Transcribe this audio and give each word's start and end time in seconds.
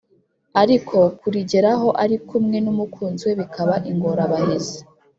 ariko 0.61 0.97
kurigeraho 1.19 1.87
ari 2.03 2.15
kumwe 2.27 2.57
n’umukunzi 2.65 3.21
we 3.27 3.33
bikaba 3.41 3.75
ingorabahizi. 3.91 4.79